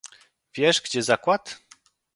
"Wiesz, 0.57 0.81
gdzie 0.81 1.03
zakład?" 1.03 1.61